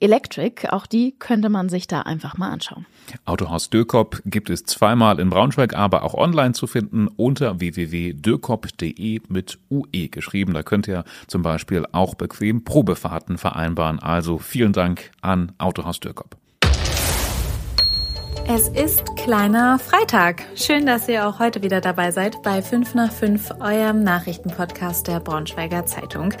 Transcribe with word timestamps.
Electric. 0.00 0.68
Auch 0.70 0.86
die 0.86 1.14
könnte 1.18 1.48
man 1.48 1.68
sich 1.68 1.86
da 1.86 2.02
einfach 2.02 2.36
mal 2.36 2.50
anschauen. 2.50 2.86
Autohaus 3.24 3.70
Dürkop 3.70 4.22
gibt 4.24 4.50
es 4.50 4.64
zweimal 4.64 5.18
in 5.18 5.30
Braunschweig, 5.30 5.74
aber 5.74 6.02
auch 6.02 6.14
online 6.14 6.52
zu 6.52 6.66
finden 6.66 7.08
unter 7.08 7.60
www.dürkop.de 7.60 9.20
mit 9.28 9.58
UE 9.70 10.08
geschrieben. 10.08 10.54
Da 10.54 10.62
könnt 10.62 10.88
ihr 10.88 11.04
zum 11.26 11.42
Beispiel 11.42 11.86
auch 11.92 12.14
bequem 12.14 12.64
Probefahrten 12.64 13.38
vereinbaren. 13.38 13.98
Also 13.98 14.38
vielen 14.38 14.72
Dank 14.72 15.10
an 15.20 15.52
Autohaus 15.58 16.00
Dürkop. 16.00 16.36
Es 18.50 18.66
ist 18.66 19.14
kleiner 19.16 19.78
Freitag. 19.78 20.42
Schön, 20.54 20.86
dass 20.86 21.06
ihr 21.06 21.28
auch 21.28 21.38
heute 21.38 21.62
wieder 21.62 21.82
dabei 21.82 22.12
seid 22.12 22.42
bei 22.42 22.62
5 22.62 22.94
nach 22.94 23.12
5, 23.12 23.56
eurem 23.60 24.02
Nachrichtenpodcast 24.02 25.06
der 25.06 25.20
Braunschweiger 25.20 25.84
Zeitung. 25.84 26.32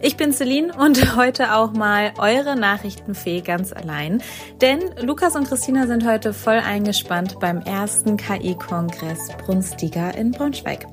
Ich 0.00 0.16
bin 0.16 0.32
Celine 0.32 0.72
und 0.76 1.16
heute 1.16 1.54
auch 1.54 1.72
mal 1.72 2.12
eure 2.18 2.54
Nachrichtenfee 2.54 3.40
ganz 3.40 3.72
allein. 3.72 4.22
Denn 4.60 4.78
Lukas 5.00 5.34
und 5.34 5.48
Christina 5.48 5.88
sind 5.88 6.06
heute 6.06 6.32
voll 6.32 6.60
eingespannt 6.64 7.40
beim 7.40 7.58
ersten 7.62 8.16
KI-Kongress 8.16 9.30
Brunstiger 9.44 10.14
in 10.16 10.30
Braunschweig. 10.30 10.86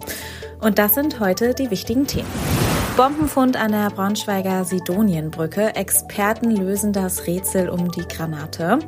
Und 0.59 0.79
das 0.79 0.95
sind 0.95 1.19
heute 1.19 1.53
die 1.53 1.69
wichtigen 1.69 2.07
Themen. 2.07 2.31
Bombenfund 2.97 3.57
an 3.57 3.73
der 3.73 3.91
Braunschweiger 3.91 4.65
Sidonienbrücke. 4.65 5.75
Experten 5.75 6.49
lösen 6.49 6.93
das 6.93 7.27
Rätsel 7.27 7.69
um 7.69 7.91
die 7.91 8.07
Granate. 8.07 8.79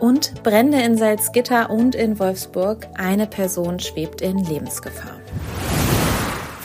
Und 0.00 0.42
Brände 0.42 0.80
in 0.82 0.96
Salzgitter 0.98 1.70
und 1.70 1.94
in 1.94 2.18
Wolfsburg. 2.18 2.86
Eine 2.96 3.26
Person 3.26 3.80
schwebt 3.80 4.20
in 4.20 4.38
Lebensgefahr. 4.38 5.20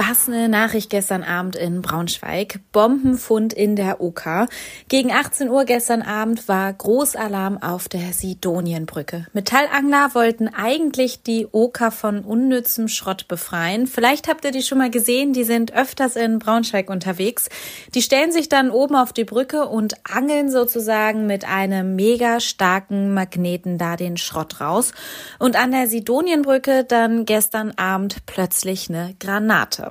Was 0.10 0.28
eine 0.28 0.50
Nachricht 0.50 0.90
gestern 0.90 1.22
Abend 1.22 1.56
in 1.56 1.84
Braunschweig. 1.84 2.60
Bombenfund 2.72 3.54
in 3.54 3.76
der 3.76 4.02
Oka. 4.02 4.48
Gegen 4.88 5.12
18 5.12 5.48
Uhr 5.48 5.64
gestern 5.64 6.02
Abend 6.02 6.48
war 6.48 6.74
Großalarm 6.74 7.62
auf 7.62 7.88
der 7.88 8.12
Sidonienbrücke. 8.12 9.28
Metallangler 9.34 10.16
wollten 10.16 10.48
eigentlich 10.48 11.22
die 11.22 11.48
Oka 11.52 11.92
von 11.92 12.22
unnützem 12.22 12.88
Schrott 12.88 13.28
befreien. 13.28 13.86
Vielleicht 13.86 14.28
habt 14.28 14.44
ihr 14.44 14.50
die 14.50 14.64
schon 14.64 14.80
mal 14.80 14.90
gesehen. 14.90 15.34
Die 15.34 15.44
sind 15.44 15.72
öfters 15.72 16.16
in 16.16 16.40
Braunschweig 16.40 16.90
unterwegs. 16.90 17.48
Die 17.94 18.02
stellen 18.02 18.32
sich 18.32 18.50
dann 18.50 18.72
oben 18.72 18.96
auf 18.96 19.14
die 19.14 19.26
Brücke 19.26 19.68
und 19.68 19.94
angeln 20.12 20.50
sozusagen 20.50 21.28
mit 21.28 21.48
einem 21.48 21.96
mega 21.96 22.40
starken 22.40 23.14
Magneten 23.14 23.78
da 23.78 23.98
den 23.98 24.18
Schrott 24.18 24.62
raus. 24.62 24.94
Und 25.38 25.56
an 25.62 25.70
der 25.70 25.88
Sidonienbrücke 25.88 26.86
dann 26.86 27.26
gestern 27.26 27.74
Abend 27.78 28.26
plötzlich 28.26 28.90
eine 28.90 29.14
Granate. 29.20 29.91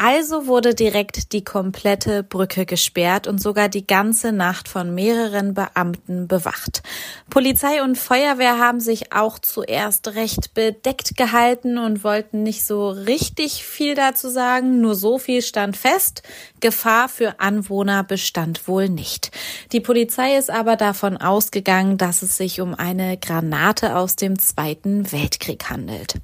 Also 0.00 0.46
wurde 0.46 0.76
direkt 0.76 1.32
die 1.32 1.42
komplette 1.42 2.22
Brücke 2.22 2.66
gesperrt 2.66 3.26
und 3.26 3.42
sogar 3.42 3.68
die 3.68 3.84
ganze 3.84 4.30
Nacht 4.30 4.68
von 4.68 4.94
mehreren 4.94 5.54
Beamten 5.54 6.28
bewacht. 6.28 6.84
Polizei 7.30 7.82
und 7.82 7.98
Feuerwehr 7.98 8.60
haben 8.60 8.78
sich 8.78 9.12
auch 9.12 9.40
zuerst 9.40 10.14
recht 10.14 10.54
bedeckt 10.54 11.16
gehalten 11.16 11.78
und 11.78 12.04
wollten 12.04 12.44
nicht 12.44 12.64
so 12.64 12.90
richtig 12.90 13.64
viel 13.64 13.96
dazu 13.96 14.28
sagen. 14.28 14.80
Nur 14.80 14.94
so 14.94 15.18
viel 15.18 15.42
stand 15.42 15.76
fest. 15.76 16.22
Gefahr 16.60 17.08
für 17.08 17.40
Anwohner 17.40 18.04
bestand 18.04 18.68
wohl 18.68 18.88
nicht. 18.88 19.32
Die 19.72 19.80
Polizei 19.80 20.36
ist 20.36 20.48
aber 20.52 20.76
davon 20.76 21.16
ausgegangen, 21.16 21.98
dass 21.98 22.22
es 22.22 22.36
sich 22.36 22.60
um 22.60 22.72
eine 22.72 23.16
Granate 23.16 23.96
aus 23.96 24.14
dem 24.14 24.38
Zweiten 24.38 25.10
Weltkrieg 25.10 25.68
handelt. 25.70 26.14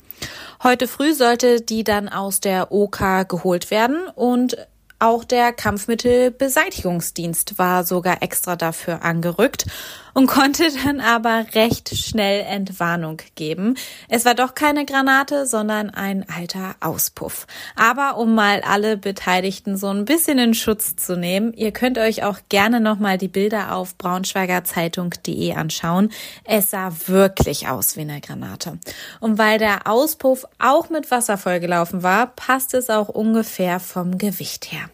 Heute 0.62 0.88
früh 0.88 1.12
sollte 1.12 1.60
die 1.60 1.84
dann 1.84 2.08
aus 2.08 2.40
der 2.40 2.72
OK 2.72 3.28
geholt 3.28 3.63
werden. 3.70 4.08
Und 4.14 4.56
auch 4.98 5.24
der 5.24 5.52
Kampfmittelbeseitigungsdienst 5.52 7.58
war 7.58 7.84
sogar 7.84 8.22
extra 8.22 8.56
dafür 8.56 9.02
angerückt 9.02 9.66
und 10.14 10.28
konnte 10.28 10.64
dann 10.84 11.00
aber 11.00 11.44
recht 11.54 11.94
schnell 11.96 12.44
Entwarnung 12.48 13.18
geben. 13.34 13.76
Es 14.08 14.24
war 14.24 14.34
doch 14.34 14.54
keine 14.54 14.86
Granate, 14.86 15.46
sondern 15.46 15.90
ein 15.90 16.24
alter 16.28 16.76
Auspuff. 16.80 17.46
Aber 17.76 18.16
um 18.16 18.34
mal 18.34 18.62
alle 18.62 18.96
Beteiligten 18.96 19.76
so 19.76 19.88
ein 19.88 20.04
bisschen 20.04 20.38
in 20.38 20.54
Schutz 20.54 20.96
zu 20.96 21.16
nehmen, 21.16 21.52
ihr 21.52 21.72
könnt 21.72 21.98
euch 21.98 22.22
auch 22.22 22.38
gerne 22.48 22.80
nochmal 22.80 23.18
die 23.18 23.28
Bilder 23.28 23.74
auf 23.74 23.98
braunschweigerzeitung.de 23.98 25.54
anschauen. 25.54 26.10
Es 26.44 26.70
sah 26.70 26.92
wirklich 27.06 27.68
aus 27.68 27.96
wie 27.96 28.02
eine 28.02 28.20
Granate. 28.20 28.78
Und 29.20 29.38
weil 29.38 29.58
der 29.58 29.86
Auspuff 29.86 30.46
auch 30.58 30.88
mit 30.90 31.10
Wasser 31.10 31.36
vollgelaufen 31.36 32.02
war, 32.02 32.28
passt 32.28 32.74
es 32.74 32.88
auch 32.88 33.08
ungefähr 33.08 33.80
vom 33.80 34.16
Gewicht 34.18 34.70
her. 34.72 34.88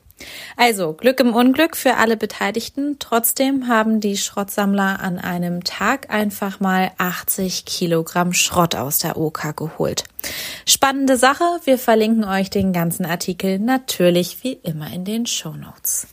Also 0.56 0.92
Glück 0.92 1.20
im 1.20 1.34
Unglück 1.34 1.76
für 1.76 1.96
alle 1.96 2.16
Beteiligten. 2.16 2.96
Trotzdem 2.98 3.68
haben 3.68 4.00
die 4.00 4.16
Schrottsammler 4.16 5.00
an 5.00 5.18
einem 5.18 5.64
Tag 5.64 6.10
einfach 6.10 6.60
mal 6.60 6.92
80 6.98 7.64
Kilogramm 7.64 8.32
Schrott 8.32 8.74
aus 8.74 8.98
der 8.98 9.16
OK 9.16 9.56
geholt. 9.56 10.04
Spannende 10.66 11.16
Sache. 11.16 11.44
Wir 11.64 11.78
verlinken 11.78 12.24
euch 12.24 12.50
den 12.50 12.72
ganzen 12.72 13.06
Artikel 13.06 13.58
natürlich 13.58 14.42
wie 14.42 14.52
immer 14.52 14.92
in 14.92 15.04
den 15.04 15.26
Show 15.26 15.52
Notes. 15.52 16.06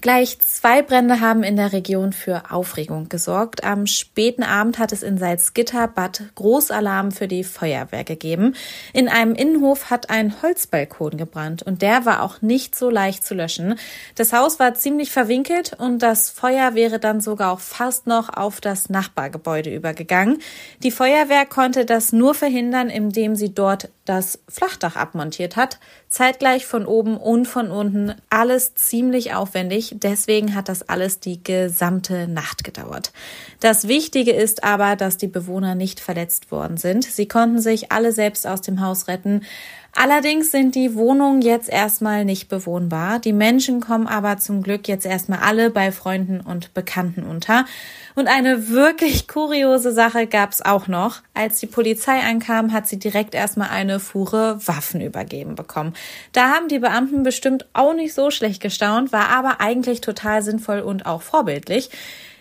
Gleich 0.00 0.38
zwei 0.38 0.80
Brände 0.82 1.20
haben 1.20 1.42
in 1.42 1.56
der 1.56 1.72
Region 1.72 2.12
für 2.12 2.52
Aufregung 2.52 3.08
gesorgt. 3.08 3.64
Am 3.64 3.88
späten 3.88 4.44
Abend 4.44 4.78
hat 4.78 4.92
es 4.92 5.02
in 5.02 5.18
Salzgitter 5.18 5.88
Bad 5.88 6.22
Großalarm 6.36 7.10
für 7.10 7.26
die 7.26 7.42
Feuerwehr 7.42 8.04
gegeben. 8.04 8.54
In 8.92 9.08
einem 9.08 9.34
Innenhof 9.34 9.90
hat 9.90 10.08
ein 10.08 10.40
Holzbalkon 10.40 11.16
gebrannt 11.16 11.64
und 11.64 11.82
der 11.82 12.06
war 12.06 12.22
auch 12.22 12.42
nicht 12.42 12.76
so 12.76 12.90
leicht 12.90 13.26
zu 13.26 13.34
löschen. 13.34 13.74
Das 14.14 14.32
Haus 14.32 14.60
war 14.60 14.74
ziemlich 14.74 15.10
verwinkelt 15.10 15.72
und 15.76 15.98
das 15.98 16.30
Feuer 16.30 16.76
wäre 16.76 17.00
dann 17.00 17.20
sogar 17.20 17.50
auch 17.52 17.60
fast 17.60 18.06
noch 18.06 18.28
auf 18.28 18.60
das 18.60 18.90
Nachbargebäude 18.90 19.74
übergegangen. 19.74 20.38
Die 20.84 20.92
Feuerwehr 20.92 21.44
konnte 21.44 21.84
das 21.84 22.12
nur 22.12 22.34
verhindern, 22.34 22.88
indem 22.88 23.34
sie 23.34 23.52
dort 23.52 23.90
das 24.08 24.38
Flachdach 24.48 24.96
abmontiert 24.96 25.56
hat. 25.56 25.78
Zeitgleich 26.08 26.66
von 26.66 26.86
oben 26.86 27.16
und 27.16 27.46
von 27.46 27.70
unten. 27.70 28.14
Alles 28.30 28.74
ziemlich 28.74 29.34
aufwendig. 29.34 29.96
Deswegen 29.98 30.54
hat 30.54 30.68
das 30.68 30.88
alles 30.88 31.20
die 31.20 31.42
gesamte 31.42 32.26
Nacht 32.26 32.64
gedauert. 32.64 33.12
Das 33.60 33.88
Wichtige 33.88 34.32
ist 34.32 34.64
aber, 34.64 34.96
dass 34.96 35.16
die 35.16 35.26
Bewohner 35.26 35.74
nicht 35.74 36.00
verletzt 36.00 36.50
worden 36.50 36.76
sind. 36.78 37.04
Sie 37.04 37.28
konnten 37.28 37.60
sich 37.60 37.92
alle 37.92 38.12
selbst 38.12 38.46
aus 38.46 38.62
dem 38.62 38.80
Haus 38.80 39.08
retten. 39.08 39.42
Allerdings 40.00 40.52
sind 40.52 40.76
die 40.76 40.94
Wohnungen 40.94 41.42
jetzt 41.42 41.68
erstmal 41.68 42.24
nicht 42.24 42.48
bewohnbar. 42.48 43.18
Die 43.18 43.32
Menschen 43.32 43.80
kommen 43.80 44.06
aber 44.06 44.38
zum 44.38 44.62
Glück 44.62 44.86
jetzt 44.86 45.04
erstmal 45.04 45.40
alle 45.40 45.70
bei 45.70 45.90
Freunden 45.90 46.40
und 46.40 46.72
Bekannten 46.72 47.24
unter. 47.24 47.64
Und 48.14 48.28
eine 48.28 48.68
wirklich 48.68 49.26
kuriose 49.26 49.90
Sache 49.90 50.28
gab's 50.28 50.62
auch 50.62 50.86
noch. 50.86 51.22
Als 51.34 51.58
die 51.58 51.66
Polizei 51.66 52.20
ankam, 52.20 52.72
hat 52.72 52.86
sie 52.86 53.00
direkt 53.00 53.34
erstmal 53.34 53.70
eine 53.70 53.98
Fuhre 53.98 54.60
Waffen 54.64 55.00
übergeben 55.00 55.56
bekommen. 55.56 55.94
Da 56.30 56.50
haben 56.50 56.68
die 56.68 56.78
Beamten 56.78 57.24
bestimmt 57.24 57.66
auch 57.72 57.92
nicht 57.92 58.14
so 58.14 58.30
schlecht 58.30 58.62
gestaunt, 58.62 59.10
war 59.10 59.30
aber 59.30 59.60
eigentlich 59.60 60.00
total 60.00 60.42
sinnvoll 60.42 60.78
und 60.78 61.06
auch 61.06 61.22
vorbildlich. 61.22 61.90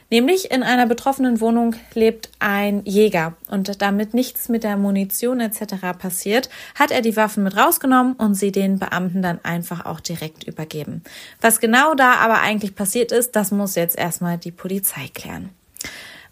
Nämlich 0.09 0.51
in 0.51 0.63
einer 0.63 0.85
betroffenen 0.85 1.41
Wohnung 1.41 1.75
lebt 1.93 2.29
ein 2.39 2.81
Jäger 2.85 3.33
und 3.49 3.81
damit 3.81 4.13
nichts 4.13 4.47
mit 4.47 4.63
der 4.63 4.77
Munition 4.77 5.41
etc. 5.41 5.97
passiert, 5.99 6.49
hat 6.75 6.91
er 6.91 7.01
die 7.01 7.17
Waffen 7.17 7.43
mit 7.43 7.57
rausgenommen 7.57 8.13
und 8.13 8.35
sie 8.35 8.53
den 8.53 8.79
Beamten 8.79 9.21
dann 9.21 9.43
einfach 9.43 9.85
auch 9.85 9.99
direkt 9.99 10.45
übergeben. 10.45 11.03
Was 11.41 11.59
genau 11.59 11.93
da 11.93 12.13
aber 12.15 12.39
eigentlich 12.39 12.73
passiert 12.75 13.11
ist, 13.11 13.35
das 13.35 13.51
muss 13.51 13.75
jetzt 13.75 13.97
erstmal 13.97 14.37
die 14.37 14.51
Polizei 14.51 15.09
klären. 15.13 15.49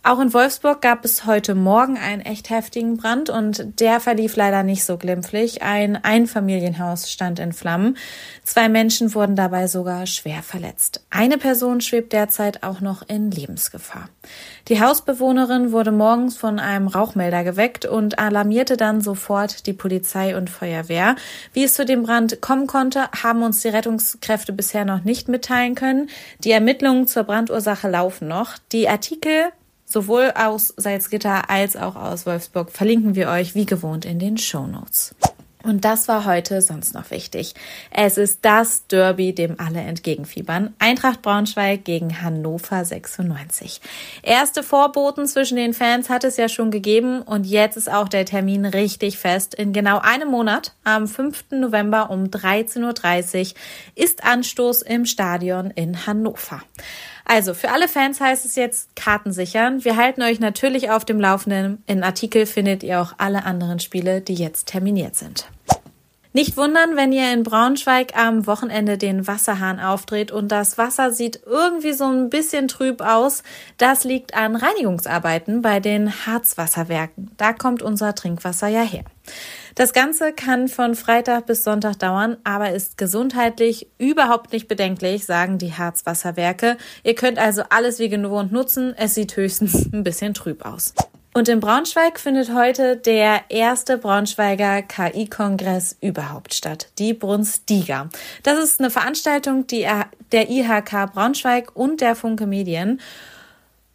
Auch 0.08 0.20
in 0.20 0.36
Wolfsburg 0.36 0.84
gab 0.84 1.04
es 1.04 1.26
heute 1.26 1.56
Morgen 1.56 1.98
einen 1.98 2.22
echt 2.22 2.52
heftigen 2.52 2.98
Brand 2.98 3.32
und 3.32 3.80
der 3.80 4.00
verlief 4.00 4.36
leider 4.36 4.62
nicht 4.62 4.86
so 4.86 4.98
glimpflich. 4.98 5.64
Ein 5.64 5.96
Einfamilienhaus 5.96 7.12
stand 7.12 7.40
in 7.40 7.54
Flammen. 7.54 7.98
Zwei 8.44 8.70
Menschen 8.70 9.16
wurden 9.16 9.36
dabei 9.36 9.66
sogar 9.66 10.06
schwer 10.06 10.44
verletzt. 10.44 11.04
Eine 11.10 11.40
Person 11.40 11.82
schwebt 11.82 12.14
derzeit 12.14 12.62
auch 12.62 12.82
noch 12.82 13.02
in 13.10 13.32
Lebensgefahr. 13.32 14.08
Die 14.68 14.80
Hausbewohnerin 14.80 15.72
wurde 15.72 15.92
morgens 15.92 16.38
von 16.38 16.60
einem 16.60 16.88
Rauchmelder 16.88 17.44
geweckt 17.44 17.88
und 17.88 18.20
alarmierte 18.20 18.78
dann 18.78 19.02
sofort 19.02 19.66
die 19.66 19.74
Polizei 19.74 20.38
und 20.38 20.52
Feuerwehr. 20.52 21.16
Wie 21.52 21.64
es 21.64 21.74
zu 21.74 21.84
dem 21.84 22.04
Brand 22.04 22.42
kommen 22.42 22.68
konnte, 22.68 23.10
haben 23.24 23.42
uns 23.42 23.62
die 23.62 23.70
Rettungskräfte 23.70 24.54
bisher 24.54 24.86
noch 24.86 25.04
nicht 25.04 25.30
mitteilen 25.30 25.74
können. 25.74 26.12
Die 26.44 26.52
Ermittlungen 26.52 27.08
zur 27.08 27.24
Brandursache 27.24 27.90
laufen 27.90 28.28
noch. 28.28 28.60
Die 28.72 28.88
Artikel 28.88 29.52
sowohl 29.96 30.34
aus 30.36 30.74
Salzgitter 30.76 31.50
als 31.50 31.78
auch 31.78 31.96
aus 31.96 32.26
Wolfsburg 32.26 32.70
verlinken 32.70 33.16
wir 33.16 33.30
euch 33.30 33.56
wie 33.56 33.66
gewohnt 33.66 34.04
in 34.04 34.20
den 34.20 34.38
Show 34.38 34.68
Notes. 34.68 35.16
Und 35.64 35.86
das 35.86 36.10
war 36.10 36.26
heute 36.26 36.62
sonst 36.62 36.94
noch 36.94 37.12
wichtig. 37.12 37.56
Es 37.92 38.18
ist 38.18 38.40
das 38.42 38.88
Derby, 38.88 39.34
dem 39.34 39.58
alle 39.58 39.80
entgegenfiebern. 39.80 40.74
Eintracht 40.80 41.22
Braunschweig 41.22 41.86
gegen 41.86 42.22
Hannover 42.22 42.84
96. 42.84 43.80
Erste 44.22 44.64
Vorboten 44.64 45.28
zwischen 45.28 45.56
den 45.56 45.74
Fans 45.74 46.10
hat 46.10 46.26
es 46.26 46.36
ja 46.36 46.50
schon 46.50 46.72
gegeben 46.72 47.22
und 47.22 47.46
jetzt 47.46 47.78
ist 47.78 47.90
auch 47.90 48.10
der 48.10 48.26
Termin 48.26 48.66
richtig 48.66 49.18
fest. 49.18 49.56
In 49.56 49.72
genau 49.72 50.00
einem 50.00 50.30
Monat, 50.30 50.74
am 50.84 51.08
5. 51.08 51.46
November 51.52 52.10
um 52.10 52.26
13.30 52.26 52.84
Uhr, 53.40 53.54
ist 53.96 54.26
Anstoß 54.26 54.82
im 54.82 55.06
Stadion 55.06 55.72
in 55.72 56.06
Hannover. 56.06 56.62
Also 57.26 57.56
für 57.56 57.72
alle 57.72 57.88
Fans 57.88 58.22
heißt 58.22 58.46
es 58.46 58.56
jetzt 58.56 58.96
Karten 58.96 59.32
sichern. 59.32 59.84
Wir 59.84 59.98
halten 59.98 60.22
euch 60.22 60.40
natürlich 60.40 60.92
auf 60.92 61.06
dem 61.06 61.20
Laufenden. 61.20 61.84
In 61.88 62.04
Artikel 62.04 62.46
findet 62.46 62.84
ihr 62.84 63.02
auch 63.02 63.14
alle 63.18 63.44
anderen 63.46 63.80
Spiele, 63.80 64.22
die 64.22 64.36
jetzt 64.36 64.68
terminiert 64.68 65.16
sind. 65.16 65.48
Nicht 66.36 66.58
wundern, 66.58 66.98
wenn 66.98 67.14
ihr 67.14 67.32
in 67.32 67.44
Braunschweig 67.44 68.18
am 68.18 68.46
Wochenende 68.46 68.98
den 68.98 69.26
Wasserhahn 69.26 69.80
aufdreht 69.80 70.34
und 70.34 70.50
das 70.50 70.78
Wasser 70.78 71.14
sieht 71.14 71.40
irgendwie 71.46 71.94
so 71.94 72.04
ein 72.04 72.30
bisschen 72.30 72.68
trüb 72.68 73.00
aus. 73.00 73.42
Das 73.78 74.04
liegt 74.04 74.36
an 74.36 74.58
Reinigungsarbeiten 74.58 75.62
bei 75.62 75.80
den 75.80 76.12
Harzwasserwerken. 76.26 77.32
Da 77.38 77.54
kommt 77.54 77.82
unser 77.82 78.16
Trinkwasser 78.16 78.68
ja 78.68 78.82
her. 78.82 79.06
Das 79.76 79.92
Ganze 79.92 80.32
kann 80.32 80.70
von 80.70 80.96
Freitag 80.96 81.48
bis 81.48 81.66
Sonntag 81.66 82.00
dauern, 82.00 82.38
aber 82.46 82.72
ist 82.72 82.98
gesundheitlich 82.98 83.88
überhaupt 83.98 84.54
nicht 84.54 84.70
bedenklich, 84.70 85.26
sagen 85.26 85.58
die 85.58 85.74
Harzwasserwerke. 85.74 86.78
Ihr 87.04 87.14
könnt 87.14 87.38
also 87.38 87.62
alles 87.70 88.00
wie 88.00 88.08
gewohnt 88.08 88.54
nutzen. 88.54 88.94
Es 88.96 89.16
sieht 89.16 89.36
höchstens 89.36 89.92
ein 89.92 90.06
bisschen 90.06 90.34
trüb 90.34 90.66
aus. 90.66 90.94
Und 91.34 91.50
in 91.50 91.60
Braunschweig 91.60 92.22
findet 92.22 92.54
heute 92.54 92.96
der 92.96 93.42
erste 93.50 93.98
Braunschweiger 93.98 94.82
KI-Kongress 94.82 95.98
überhaupt 96.00 96.54
statt, 96.54 96.88
die 96.98 97.14
Brunstiga. 97.14 98.08
Das 98.44 98.58
ist 98.58 98.80
eine 98.80 98.90
Veranstaltung 98.90 99.68
der 99.68 100.10
IHK 100.32 101.12
Braunschweig 101.12 101.76
und 101.76 102.00
der 102.00 102.16
Funke 102.16 102.48
Medien 102.48 103.02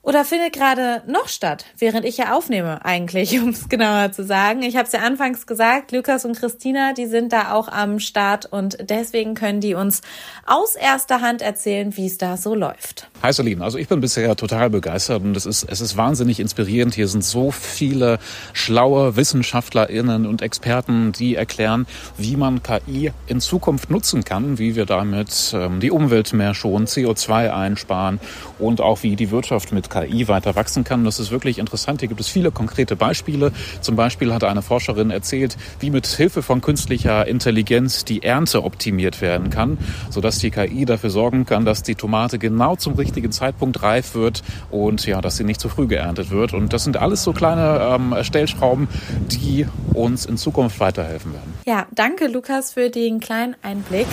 oder 0.02 0.24
findet 0.24 0.54
gerade 0.54 1.02
noch 1.06 1.28
statt, 1.28 1.66
während 1.78 2.06
ich 2.06 2.16
ja 2.16 2.34
aufnehme 2.34 2.84
eigentlich, 2.84 3.38
um 3.42 3.50
es 3.50 3.68
genauer 3.68 4.12
zu 4.12 4.24
sagen. 4.24 4.62
Ich 4.62 4.76
habe 4.76 4.86
es 4.86 4.92
ja 4.92 5.00
anfangs 5.00 5.46
gesagt, 5.46 5.92
Lukas 5.92 6.24
und 6.24 6.38
Christina, 6.38 6.94
die 6.94 7.06
sind 7.06 7.32
da 7.32 7.52
auch 7.52 7.68
am 7.68 8.00
Start 8.00 8.46
und 8.46 8.78
deswegen 8.80 9.34
können 9.34 9.60
die 9.60 9.74
uns 9.74 10.00
aus 10.46 10.74
erster 10.74 11.20
Hand 11.20 11.42
erzählen, 11.42 11.96
wie 11.96 12.06
es 12.06 12.16
da 12.16 12.36
so 12.36 12.54
läuft. 12.54 13.08
Hi 13.22 13.32
Celine, 13.32 13.62
also 13.62 13.76
ich 13.76 13.88
bin 13.88 14.00
bisher 14.00 14.34
total 14.36 14.70
begeistert 14.70 15.22
und 15.22 15.36
es 15.36 15.44
ist, 15.44 15.64
es 15.64 15.82
ist 15.82 15.96
wahnsinnig 15.96 16.40
inspirierend. 16.40 16.94
Hier 16.94 17.08
sind 17.08 17.22
so 17.22 17.50
viele 17.50 18.18
schlaue 18.54 19.16
WissenschaftlerInnen 19.16 20.26
und 20.26 20.40
Experten, 20.40 21.12
die 21.12 21.34
erklären, 21.34 21.86
wie 22.16 22.36
man 22.36 22.62
KI 22.62 23.12
in 23.26 23.40
Zukunft 23.40 23.90
nutzen 23.90 24.24
kann, 24.24 24.58
wie 24.58 24.76
wir 24.76 24.86
damit 24.86 25.52
ähm, 25.54 25.80
die 25.80 25.90
Umwelt 25.90 26.32
mehr 26.32 26.54
schonen, 26.54 26.86
CO2 26.86 27.52
einsparen 27.52 28.18
und 28.58 28.80
auch 28.80 29.02
wie 29.02 29.16
die 29.16 29.30
Wirtschaft 29.30 29.72
mit 29.72 29.89
KI 29.90 30.28
weiter 30.28 30.56
wachsen 30.56 30.84
kann. 30.84 31.04
Das 31.04 31.18
ist 31.18 31.30
wirklich 31.30 31.58
interessant. 31.58 32.00
Hier 32.00 32.08
gibt 32.08 32.20
es 32.20 32.28
viele 32.28 32.50
konkrete 32.50 32.96
Beispiele. 32.96 33.52
Zum 33.80 33.96
Beispiel 33.96 34.32
hat 34.32 34.44
eine 34.44 34.62
Forscherin 34.62 35.10
erzählt, 35.10 35.56
wie 35.80 35.90
mit 35.90 36.06
Hilfe 36.06 36.42
von 36.42 36.60
künstlicher 36.60 37.26
Intelligenz 37.26 38.04
die 38.04 38.22
Ernte 38.22 38.64
optimiert 38.64 39.20
werden 39.20 39.50
kann, 39.50 39.78
sodass 40.08 40.38
die 40.38 40.50
KI 40.50 40.84
dafür 40.84 41.10
sorgen 41.10 41.44
kann, 41.44 41.64
dass 41.64 41.82
die 41.82 41.94
Tomate 41.94 42.38
genau 42.38 42.76
zum 42.76 42.94
richtigen 42.94 43.32
Zeitpunkt 43.32 43.82
reif 43.82 44.14
wird 44.14 44.42
und 44.70 45.04
ja, 45.06 45.20
dass 45.20 45.36
sie 45.36 45.44
nicht 45.44 45.60
zu 45.60 45.68
früh 45.68 45.86
geerntet 45.86 46.30
wird. 46.30 46.54
Und 46.54 46.72
das 46.72 46.84
sind 46.84 46.96
alles 46.96 47.22
so 47.22 47.32
kleine 47.32 47.80
ähm, 47.94 48.14
Stellschrauben, 48.22 48.88
die 49.28 49.66
uns 49.92 50.24
in 50.24 50.36
Zukunft 50.36 50.80
weiterhelfen 50.80 51.32
werden. 51.32 51.54
Ja, 51.66 51.86
danke 51.92 52.28
Lukas 52.28 52.72
für 52.72 52.90
den 52.90 53.20
kleinen 53.20 53.56
Einblick. 53.62 54.06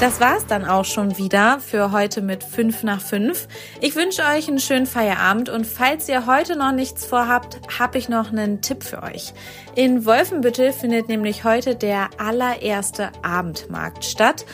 Das 0.00 0.20
war's 0.20 0.44
dann 0.46 0.64
auch 0.64 0.84
schon 0.84 1.18
wieder 1.18 1.60
für 1.60 1.92
heute 1.92 2.20
mit 2.20 2.42
5 2.42 2.82
nach 2.82 3.00
5. 3.00 3.46
Ich 3.80 3.94
wünsche 3.94 4.22
euch 4.22 4.48
einen 4.48 4.58
schönen 4.58 4.86
Feierabend 4.86 5.48
und 5.48 5.66
falls 5.66 6.08
ihr 6.08 6.26
heute 6.26 6.56
noch 6.56 6.72
nichts 6.72 7.06
vorhabt, 7.06 7.60
habe 7.78 7.96
ich 7.98 8.08
noch 8.08 8.32
einen 8.32 8.60
Tipp 8.60 8.82
für 8.82 9.02
euch. 9.02 9.32
In 9.76 10.04
Wolfenbüttel 10.04 10.72
findet 10.72 11.08
nämlich 11.08 11.44
heute 11.44 11.76
der 11.76 12.10
allererste 12.18 13.12
Abendmarkt 13.22 14.04
statt. 14.04 14.44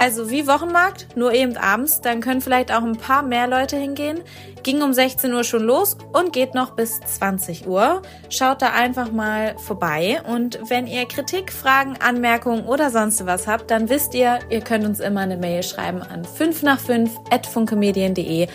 Also 0.00 0.30
wie 0.30 0.46
Wochenmarkt, 0.46 1.14
nur 1.14 1.34
eben 1.34 1.58
abends, 1.58 2.00
dann 2.00 2.22
können 2.22 2.40
vielleicht 2.40 2.72
auch 2.72 2.82
ein 2.82 2.96
paar 2.96 3.22
mehr 3.22 3.46
Leute 3.46 3.76
hingehen. 3.76 4.20
Ging 4.62 4.80
um 4.80 4.94
16 4.94 5.34
Uhr 5.34 5.44
schon 5.44 5.62
los 5.62 5.98
und 6.14 6.32
geht 6.32 6.54
noch 6.54 6.70
bis 6.70 7.00
20 7.00 7.66
Uhr. 7.66 8.00
Schaut 8.30 8.62
da 8.62 8.70
einfach 8.72 9.12
mal 9.12 9.58
vorbei 9.58 10.22
und 10.26 10.58
wenn 10.70 10.86
ihr 10.86 11.04
Kritik, 11.04 11.52
Fragen, 11.52 11.98
Anmerkungen 12.00 12.64
oder 12.64 12.88
sonst 12.88 13.26
was 13.26 13.46
habt, 13.46 13.70
dann 13.70 13.90
wisst 13.90 14.14
ihr, 14.14 14.38
ihr 14.48 14.62
könnt 14.62 14.86
uns 14.86 15.00
immer 15.00 15.20
eine 15.20 15.36
Mail 15.36 15.62
schreiben 15.62 16.00
an 16.00 16.24
5 16.24 16.62
nach 16.62 16.80
5 16.80 17.10
at 17.30 17.46
funkemedien.de 17.46 18.48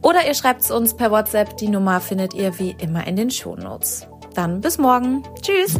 oder 0.00 0.24
ihr 0.24 0.34
schreibt 0.34 0.62
es 0.62 0.70
uns 0.70 0.94
per 0.94 1.10
WhatsApp. 1.10 1.56
Die 1.56 1.68
Nummer 1.68 2.00
findet 2.00 2.34
ihr 2.34 2.56
wie 2.60 2.76
immer 2.78 3.04
in 3.04 3.16
den 3.16 3.32
Shownotes. 3.32 4.06
Dann 4.34 4.60
bis 4.60 4.78
morgen. 4.78 5.24
Tschüss. 5.42 5.76